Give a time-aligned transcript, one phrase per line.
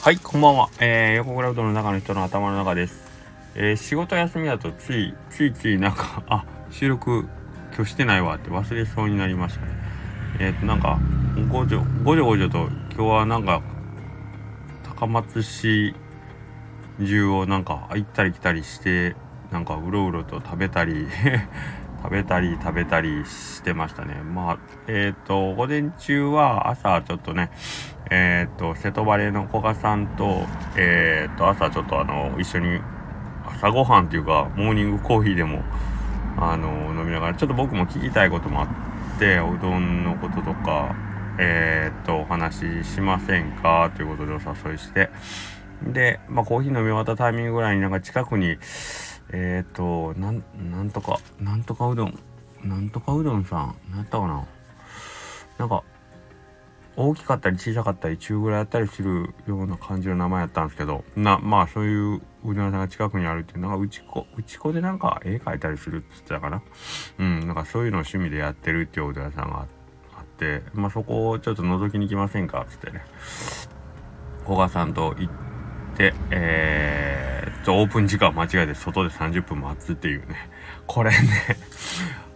[0.00, 0.70] はい、こんばんは。
[0.78, 3.02] えー、横クラウドの中の人の頭の中です。
[3.56, 7.28] えー、仕事休みだとつい、ついついなんか、 あ、収録
[7.74, 9.72] 今日してないわって忘れそうになりましたね。
[10.38, 11.00] えっ、ー、と、なんか、
[11.50, 13.60] ごじょ、ごじょごじょと、今日はなんか、
[14.84, 15.96] 高松市
[17.00, 19.16] 中をなんか行ったり来たりして、
[19.50, 21.08] なんかうろうろと食べたり
[22.02, 24.14] 食べたり食べたりしてましたね。
[24.22, 27.50] まあ、えっ、ー、と、午前中は朝ちょっとね、
[28.10, 32.80] えっ、ー、と、瀬戸バレーの古賀さんと、えっ、ー、と、朝ちょっとあの、一緒に
[33.46, 35.62] 朝ごはんっていうか、モーニングコーヒーでも、
[36.36, 40.94] あの、飲みながら、ちょっと僕も聞きたいこともあって、おうどんのこととか、
[41.38, 43.90] えっと、お話ししませんか？
[43.96, 45.10] ということでお誘いして、
[45.82, 48.58] で、まあ、コーヒー飲み終わったタイミングぐらいになんか近くに、
[49.32, 52.18] えっ、ー、と、なん、なんとか、なんとかうどん、
[52.62, 54.46] なんとかうどんさん、なんやったかな。
[55.58, 55.82] なんか、
[57.00, 66.60] 大きかったり小さかったり中ぐらいやったりするような感じの名前やったんですけど、な、まあそういううどん屋さんが近くにあるっていう、なんかうち子、うち子でなんか絵描いたりするって言ってたかな。
[67.20, 69.66] うん、なんかそういうのを趣味でやってるっていううどん屋さんが
[70.16, 73.04] あって、まあそこをちょっと覗きに行きませんかっつってね。
[74.44, 75.32] 古賀さんと行っ
[75.96, 77.27] て、えー、
[77.72, 80.36] オープン時間間違えて外で30分待つっていうね。
[80.86, 81.18] これね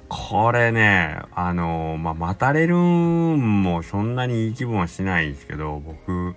[0.08, 6.36] これね、あのー、まあ、待たれるんもそんなにいい気分はしないですけど、僕、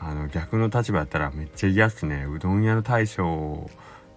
[0.00, 2.26] あの、逆の立場やったらめっちゃ嫌っすね。
[2.28, 3.70] うどん屋の大将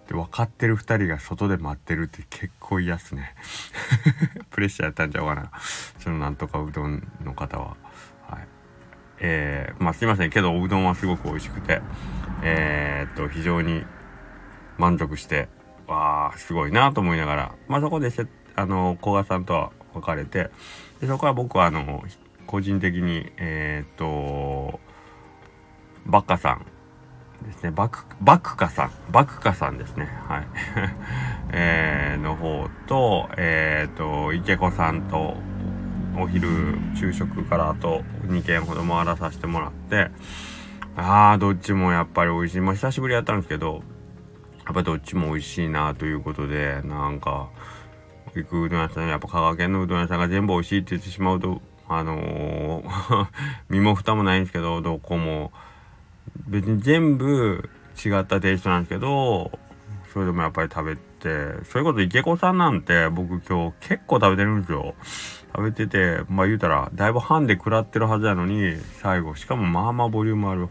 [0.04, 3.34] って分かってる2人が外で待ってるって結構嫌っすね。
[4.50, 5.50] プレッシャーやったんちゃうかな。
[5.98, 7.76] そのなんとかうどんの方は。
[8.28, 8.48] はい。
[9.20, 11.80] えー、まあすいませんけど、おうどんはすごく美味しくて、
[12.44, 13.84] えー、っと、非常に
[14.78, 15.48] 満足して、
[15.86, 20.50] わあ、すごいなと思いながら、まあそこでせ、あの、古賀さんとは別れて、
[21.00, 22.04] でそこから僕はあの、
[22.46, 24.78] 個人的に、えー、っと、
[26.06, 26.66] バッカさん
[27.44, 30.46] ですね、バク、バクカさん、バクカさんですね、はい。
[31.52, 35.36] えー、の方と、えー、っと、池子さんと、
[36.16, 40.10] お昼昼食からあと2軒ほど回らさせてもらって、
[40.96, 42.60] ああ、どっちもやっぱり美味しい。
[42.60, 43.82] まあ久しぶりやったんですけど、
[44.64, 47.48] やっぱどっちも美味しいなということで、なんか、
[48.34, 53.26] 行くうどん屋さん、やっぱ香川県のうどん屋さんが全部美味しいって言ってしまうと、あのー、
[53.68, 55.52] 身も蓋もないんですけど、どこも、
[56.46, 57.68] 別に全部
[58.04, 59.50] 違ったテイストなんですけど、
[60.12, 64.94] それでもやっぱり食べて、それこそ池子さんなんて僕今日結構食べてるんですよ。
[65.56, 70.68] 食べてて、まあ言うたら、だいぶ半で食らってるはずなのに、最後、しかもまあまあボリュームある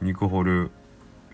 [0.00, 0.70] 肉ホル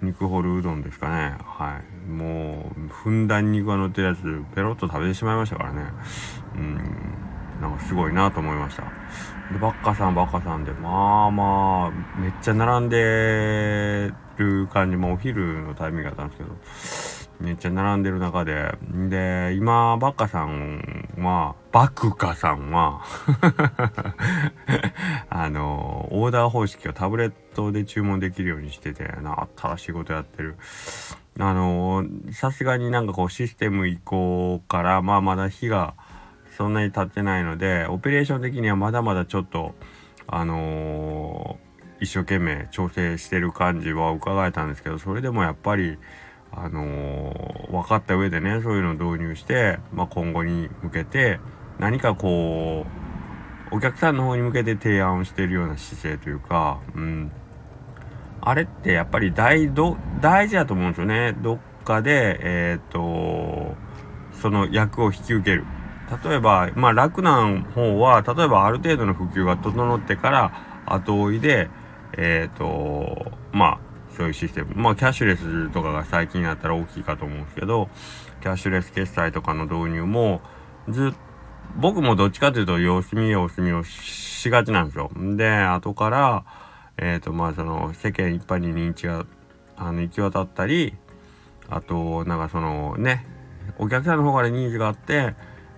[0.03, 1.37] 肉ホルうどんですかね。
[1.45, 2.11] はい。
[2.11, 4.23] もうふんだん肉が乗ってるやつ
[4.55, 5.85] ペロッと食べてしまいましたからね。
[6.57, 6.79] うん。
[7.61, 8.83] なんかすごいなと思いました。
[9.53, 14.97] でバッカさんバッカさんでまあまあめっちゃ並んでる感じ。
[14.97, 18.77] もお昼のタイミングだったんですけどめっちゃ並んでる中で。
[19.09, 23.03] で今バッカさんはバクカさんは
[25.43, 30.57] あのオーダー方式をタブレットで注文できるようにしててな新しいことやってる。
[31.41, 35.95] あのさすがになんかこうシステム移行からまあまだ日が
[36.57, 39.75] そんなに経ってないのでオペレーション的にはまだまだちょっと
[40.29, 45.99] あのー、一生懸命調整してる感じは伺えたんですけどそれでもやっぱり
[46.53, 51.41] あのー、分かった上でねそういうのを導入して、まあ、今後に向けて
[51.81, 53.02] 何かこう
[53.73, 57.33] お客さんの方に向けて提案をしているような姿勢というか、うん、
[58.43, 61.33] あれってやっぱり大ど大事だと思うんですよね。
[61.33, 63.75] どっかでえっ、ー、と
[64.41, 65.65] その役を引き受ける。
[66.25, 70.53] 例えばまあ楽な方は例えばある程度の普及が整ってから
[70.85, 71.71] 後追いで
[72.19, 74.75] えっ、ー、とまあそういうシステム。
[74.75, 77.89] まあ、キャッシュレスとかが最近やったら大きいかと思うんですけど、
[78.43, 80.43] キャッシュレス決済とかの導入も、
[80.89, 81.15] ず
[81.77, 85.11] 僕もどっちかというと様子見様子見をしがちなんですよ。
[85.37, 86.45] で、後から、
[86.99, 89.25] えっ、ー、と、まあ、その、世間一般に認知が、
[89.77, 90.95] あの、行き渡ったり、
[91.69, 93.27] あと、なんかその、ね、
[93.79, 95.35] お客さんの方からニーズがあって、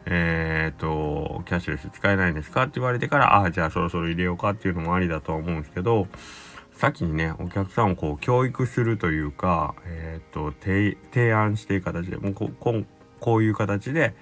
[0.06, 6.08] えっ、ー、と、キャッシュレス使えないんですかって言われてから、ああ、じゃあそろそろ入れようかっていうのもありだとは思うんですけど、
[6.76, 12.82] 先にねお客さんをこう教育するというか、えーと、提案していく形でもうここ
[13.20, 14.14] こういう形で、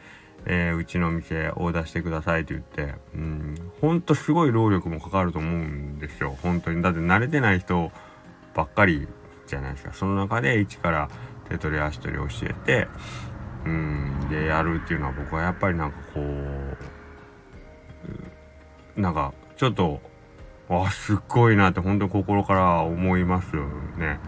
[0.46, 6.36] えー、うちの店オーダーしてくださいと言ってうんほんとすごい労力もかかると思うんですよ。
[6.42, 6.82] 本当に。
[6.82, 7.92] だって慣れてない人
[8.54, 9.08] ばっかり
[9.46, 9.92] じゃないですか。
[9.92, 11.08] その中で一から
[11.48, 12.88] 手取り足取り教えて
[13.64, 16.20] うんでやるっていうのは僕はやっぱりなんかこ
[18.96, 20.00] うなんかちょっと
[20.68, 23.66] あすっごいなって本当に心から思いますよ
[23.98, 24.18] ね。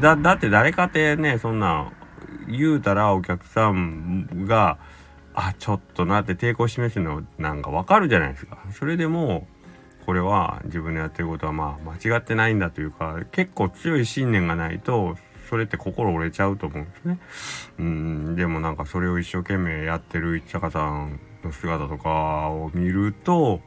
[0.00, 1.92] だだって誰かってねそんな
[2.48, 4.78] 言うたらお客さんが
[5.40, 8.58] あちょっとなって抵抗示すのなんかわかるじゃないですか。
[8.72, 9.46] それでも
[10.04, 15.16] これは自分のやってることはまあ間違ってないんだというか結構強い信念がないと
[15.48, 17.18] それって心折れちゃうと思うんですね。
[17.78, 23.60] うんでもなんかそれを一生懸命やってる市坂さんの姿とかを見ると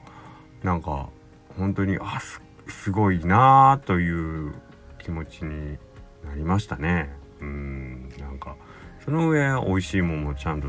[0.64, 1.08] なんか
[1.58, 2.20] 本当にあ
[2.68, 4.54] すごいなあという
[5.00, 5.78] 気持ちに
[6.26, 7.16] なりましたね。
[7.40, 8.58] うんなんか
[9.06, 10.68] その上美味しいもんもちゃんと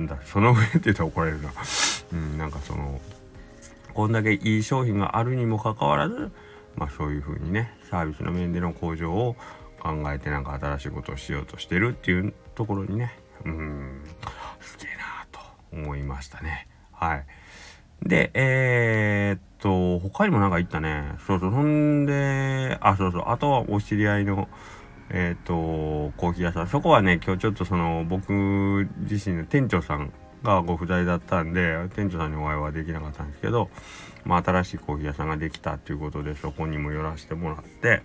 [0.00, 1.52] だその上って言ったら怒られるな。
[2.12, 3.00] うんなんかその
[3.94, 6.32] こんだけいい商品があるにもかかわらず
[6.76, 9.36] まあそういう風にねサービスの面での向上を
[9.80, 14.02] 考えてなんか新しいことをしようとしてるっていうところにねうん
[14.60, 15.40] すげえなと
[15.72, 16.68] 思いましたね。
[16.92, 17.26] はい。
[18.04, 21.14] で、えー、っと、他にもなんか言ったね。
[21.26, 21.50] そうそう。
[21.50, 23.24] ほんで、あ、そうそう。
[23.26, 24.48] あとはお知り合いの、
[25.14, 26.68] えー、と、コーヒー屋さん。
[26.68, 30.10] そこはね、今日ちょっとその、僕自身の店長さん
[30.42, 33.68] がご不在だったんで、店長さんにお会いはできなかったんですけど、
[34.24, 38.02] まあ、新しいコーヒー屋さんができたっていうことで、そこにも寄らせてもらって、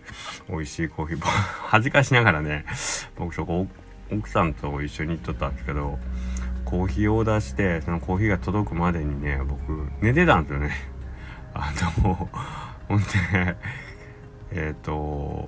[0.50, 2.66] 美味しいコーヒー、 恥ずかしながらね、
[3.16, 3.66] 僕そこ、
[4.12, 5.98] 奥さんと一緒に行っとったんですけど、
[6.68, 10.72] コーヒーオーダーしてそのコーヒーが届くまでにね僕寝てたんですよね
[11.54, 11.72] あ
[12.04, 12.30] の
[12.90, 13.06] ほんで
[14.52, 15.48] えっ、ー、と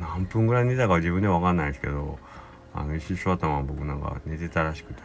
[0.00, 2.18] 何分ぐらい寝たか自分では分かんないですけど
[2.74, 5.02] あの石座ったまま僕なんか寝てたらしくて。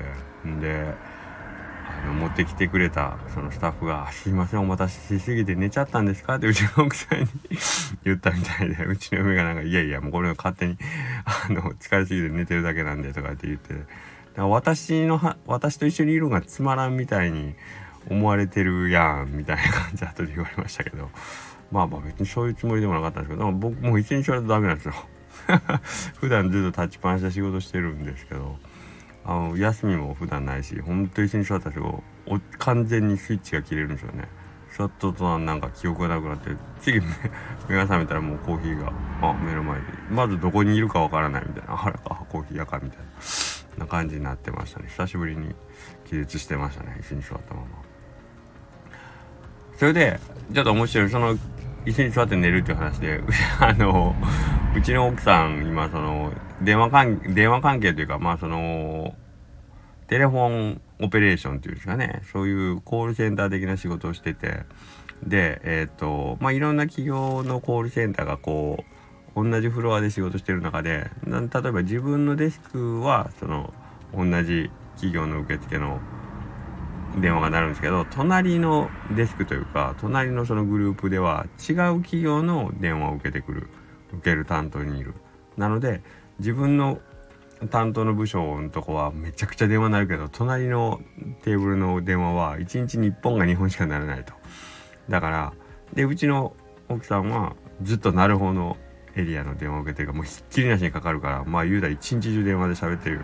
[0.47, 0.94] んで
[1.89, 7.27] あの持ってきてくれたそのスタッフが「すいませんお待たせしすぎて寝ちゃったんですか?」ってうちの奥さんに
[8.06, 10.77] 言ったみたいでうちの嫁がなんか「いやいやもうこれは勝手に
[11.25, 13.74] あの疲れすぎて寝てるだけなんで」とかって言って。
[14.38, 17.56] 私のは私と一緒にいるのがつまらんみたいに
[18.09, 21.09] 思われてるやんみたいな感じだと言われましたけど。
[21.71, 24.94] まあまあ別にそういうつもりでもなかったんですけど僕もう一日はダメなんですよ。
[26.19, 28.57] 普段ずっと立ちっぱなしで仕事してるんですけど
[29.25, 31.75] あの休みも普段ないし本当一日座ったら
[32.57, 34.27] 完全にスイッチが切れるんですよね。
[34.75, 37.01] ちょっととなんか記憶がなくなって次
[37.68, 39.86] 目が覚めたらもうコーヒーがあ目の前で。
[40.10, 41.83] まずどこにいるかわからないみたいな。
[41.83, 43.00] あれあコーヒー屋かみたい
[43.77, 44.88] な感じになってましたね。
[44.88, 45.54] 久しぶりに
[46.06, 47.68] 気絶してましたね椅子に座ったまま。
[49.77, 50.19] それで
[50.54, 51.38] ちょっと面白いその
[51.89, 53.21] 椅子に座って寝るっていう話で
[53.59, 54.15] あの
[54.77, 56.31] うちの奥さん今その
[56.62, 59.15] 電話関電話関係というかまあその
[60.07, 62.21] テレフォンオペレーションっていうんですかね。
[62.31, 64.63] そういうコールセンター的な仕事をしてて。
[65.24, 68.86] でえっ、ー、とまあいろんな企業のコールセンターがこ
[69.36, 73.74] う同じフロアで仕事してる中で例えば自分のデスクはその
[74.15, 76.00] 同じ企業の受付の
[77.18, 83.68] 電話が鳴るんですけど隣のデスクというか隣のそのグループでは違う企業の電話を受けてくる。
[84.14, 85.14] 受ける担当にいる。
[85.58, 86.02] なので
[86.40, 87.00] 自分の
[87.70, 91.02] 担当の部署のとこはめちゃくちゃ電話鳴るけど隣の
[91.44, 94.34] テーブルの電話は1日に1本が2本しかならないと。
[95.10, 95.54] だから
[95.94, 96.54] でうちの
[96.88, 98.78] 奥さんはずっと鳴る方の
[99.16, 103.22] エリアの電話を受けてるからもうひっきりなしにかかるからまあ言うたら一日中電話で喋ってる。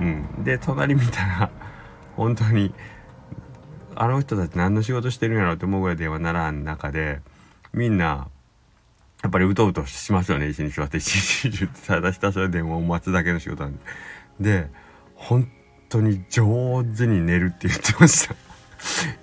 [0.00, 0.44] うん。
[0.44, 1.50] で隣見たら
[2.18, 2.74] 本当に
[3.94, 7.20] あの人たち何の仕事してるんやろうって思うぐらい電話ならん中で
[7.72, 8.28] みんな
[9.22, 10.98] やっぱりうとうとしますよね一緒に座って。
[10.98, 13.80] 一日中ただひたすら電話を待つだけの仕事なんで。
[14.40, 14.70] で
[15.14, 15.48] 本
[15.88, 18.34] 当に上手に寝るって言ってました。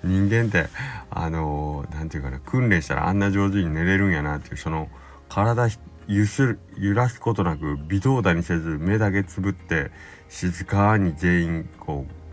[0.02, 0.68] 人間って
[1.10, 4.88] あの何、て言うかな訓練したらあんな上手に寝れるんやなっていうその
[5.28, 5.68] 体
[6.08, 9.90] ゆする揺らすことなく微動だにせず目だけつぶって
[10.28, 12.25] 静かに全員こう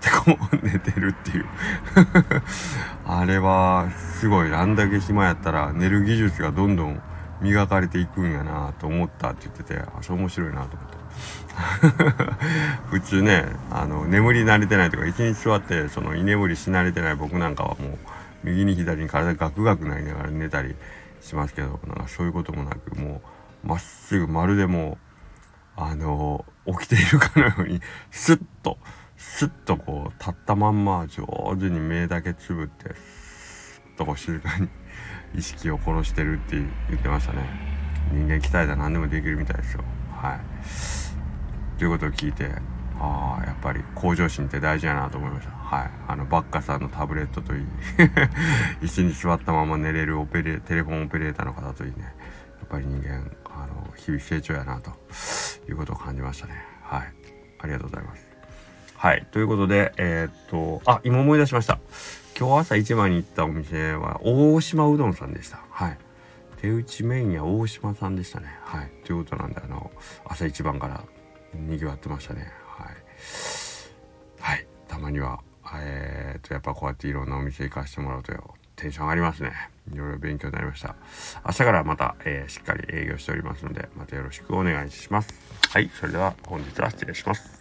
[0.00, 1.46] てこう寝てるっていう。
[3.06, 7.00] あれはすごいあんだけ暇やったら寝る技術がどんどん
[7.40, 10.98] 磨かれていくんやなと思ったって言っててあそれ面白いなと思って
[12.90, 17.98] 普通ねあの眠り慣れてないとか一日座ってその居眠りし慣れてない僕なんかはもう
[18.44, 20.74] 右に左に体ガクガクなりながら寝たり
[21.20, 23.20] しますけどなんかそういうこともなくも
[23.64, 24.98] うまっすぐまるでも
[25.76, 28.78] うあの起きているかのようにスッと
[29.18, 31.26] スッとこう立ったまんま上
[31.58, 34.68] 手に目だけつぶってスッとこう静かに
[35.34, 36.56] 意識を殺してるって
[36.88, 37.42] 言ってましたね。
[38.12, 39.84] 人間鍛えたら何でもできるみたいですよ。
[40.12, 41.78] はい。
[41.78, 42.50] ということを聞いて
[43.00, 45.52] ああやっぱり向上心って大事やなと思いました。
[45.52, 45.90] はい。
[46.06, 47.62] あのバッカさんのタブレットといい
[48.80, 52.14] 椅子に座ったまま寝れるオペレテレフォンオペレーターの方といいね。
[52.58, 54.92] やっぱり人間あの日々成長やなと
[55.68, 56.54] いうことを感じましたね。
[56.82, 57.12] はい。
[57.60, 58.27] ありがとうございます。
[58.98, 59.24] はい。
[59.30, 61.78] ということでえー、っとあ今思い出しました。
[62.36, 65.60] 今日朝一番に行ったお店は大島うどんさんでした。
[65.70, 65.98] はい。
[66.60, 68.48] 手打ちメインや大島さんでしたね。
[68.64, 68.90] はい。
[69.04, 69.92] ということなんであの
[70.24, 71.04] 朝一番から
[71.54, 72.50] にぎわってましたね。
[72.66, 72.96] はい。
[74.40, 74.66] はい。
[74.88, 75.38] たまには
[75.76, 78.52] えー、っとやっぱこうやっていろんなお店行かしてもらうとよ。
[78.74, 79.52] テンション上がりますね。
[79.92, 80.96] いろいろ勉強になりました。
[81.46, 85.28] 明日からまた、えー、しっかり営業しておりますのでまたよろしくお願いします。
[85.70, 85.88] はい。
[85.94, 87.57] それでは本日は失礼します。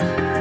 [0.00, 0.39] Bye.